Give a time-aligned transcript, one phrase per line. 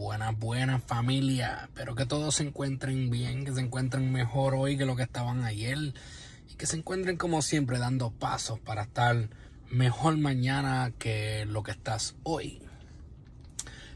[0.00, 1.58] Buenas, buenas familia.
[1.64, 5.44] Espero que todos se encuentren bien, que se encuentren mejor hoy que lo que estaban
[5.44, 5.76] ayer
[6.50, 9.28] y que se encuentren como siempre dando pasos para estar
[9.68, 12.62] mejor mañana que lo que estás hoy.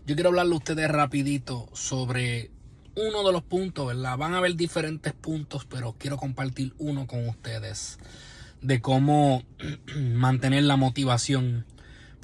[0.06, 2.50] Yo quiero hablarle a ustedes rapidito sobre
[2.96, 4.18] uno de los puntos, ¿verdad?
[4.18, 7.98] Van a haber diferentes puntos, pero quiero compartir uno con ustedes
[8.60, 9.42] de cómo
[9.96, 11.64] mantener la motivación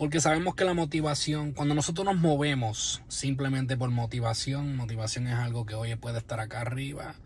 [0.01, 5.67] porque sabemos que la motivación, cuando nosotros nos movemos simplemente por motivación, motivación es algo
[5.67, 7.17] que hoy puede estar acá arriba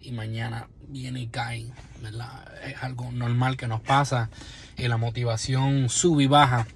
[0.00, 1.70] y mañana viene y cae.
[2.66, 4.30] Es algo normal que nos pasa.
[4.76, 6.66] Y la motivación sube y baja.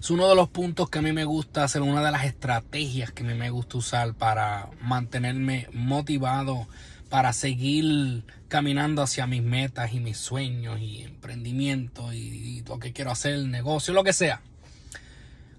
[0.00, 3.12] Es uno de los puntos que a mí me gusta hacer, una de las estrategias
[3.12, 6.66] que a mí me gusta usar para mantenerme motivado,
[7.08, 12.92] para seguir caminando hacia mis metas y mis sueños y emprendimiento y, y lo que
[12.92, 14.42] quiero hacer, el negocio, lo que sea.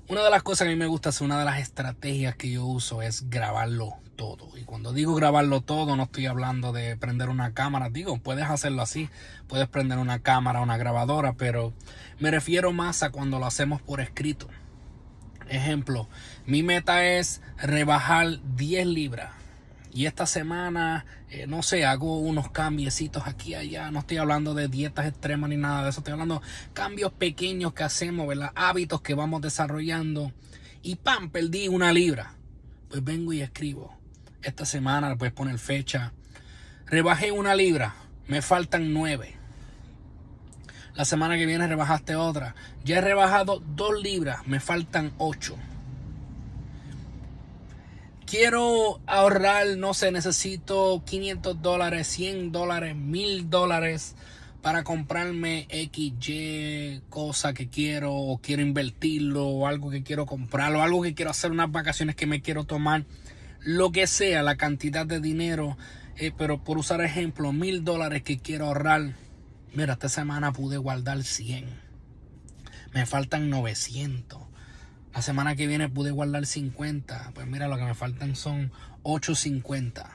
[0.09, 2.49] Una de las cosas que a mí me gusta hacer, una de las estrategias que
[2.49, 4.57] yo uso es grabarlo todo.
[4.57, 7.89] Y cuando digo grabarlo todo, no estoy hablando de prender una cámara.
[7.89, 9.09] Digo, puedes hacerlo así.
[9.47, 11.73] Puedes prender una cámara, una grabadora, pero
[12.19, 14.47] me refiero más a cuando lo hacemos por escrito.
[15.49, 16.07] Ejemplo,
[16.45, 19.31] mi meta es rebajar 10 libras
[19.97, 23.89] y esta semana, eh, no sé, hago unos cambiecitos aquí y allá.
[23.89, 26.01] No estoy hablando de dietas extremas ni nada de eso.
[26.01, 26.41] Estoy hablando de
[26.73, 28.51] cambios pequeños que hacemos, ¿verdad?
[28.53, 30.33] Hábitos que vamos desarrollando.
[30.83, 31.31] Y ¡pam!
[31.31, 32.35] Perdí una libra.
[32.89, 33.97] Pues vengo y escribo.
[34.43, 36.13] Esta semana puedes poner fecha.
[36.85, 37.95] Rebajé una libra.
[38.27, 39.35] Me faltan nueve.
[40.93, 42.53] La semana que viene rebajaste otra.
[42.85, 44.45] Ya he rebajado dos libras.
[44.45, 45.57] Me faltan ocho
[48.27, 54.15] quiero ahorrar, no sé, necesito 500 dólares, 100 dólares, 1000 dólares
[54.61, 60.83] para comprarme XY cosa que quiero o quiero invertirlo o algo que quiero comprar o
[60.83, 63.05] algo que quiero hacer, unas vacaciones que me quiero tomar,
[63.61, 65.77] lo que sea, la cantidad de dinero,
[66.17, 69.13] eh, pero por usar ejemplo, 1000 dólares que quiero ahorrar,
[69.73, 71.65] mira, esta semana pude guardar 100,
[72.93, 74.56] me faltan 900
[75.17, 77.31] la semana que viene pude guardar 50.
[77.33, 80.07] Pues mira, lo que me faltan son 850.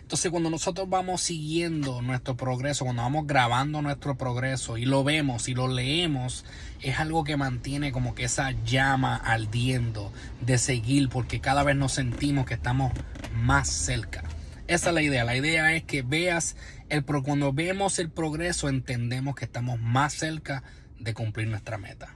[0.00, 5.50] Entonces cuando nosotros vamos siguiendo nuestro progreso, cuando vamos grabando nuestro progreso y lo vemos
[5.50, 6.46] y lo leemos,
[6.80, 10.10] es algo que mantiene como que esa llama ardiendo
[10.40, 12.94] de seguir porque cada vez nos sentimos que estamos
[13.34, 14.24] más cerca.
[14.68, 15.24] Esa es la idea.
[15.24, 16.56] La idea es que veas
[16.88, 20.62] el cuando vemos el progreso entendemos que estamos más cerca
[20.98, 22.14] de cumplir nuestra meta.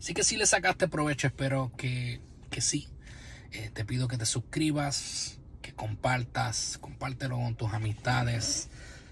[0.00, 2.88] Así que si le sacaste provecho, espero que, que sí.
[3.52, 8.70] Eh, te pido que te suscribas, que compartas, compártelo con tus amistades.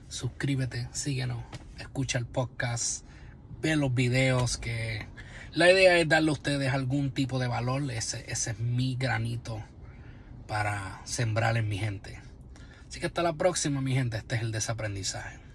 [0.09, 1.45] Suscríbete, síguenos,
[1.79, 3.05] escucha el podcast,
[3.61, 5.07] ve los videos que
[5.53, 7.91] la idea es darle a ustedes algún tipo de valor.
[7.91, 9.63] Ese, ese es mi granito
[10.47, 12.19] para sembrar en mi gente.
[12.89, 14.17] Así que hasta la próxima, mi gente.
[14.17, 15.48] Este es el desaprendizaje.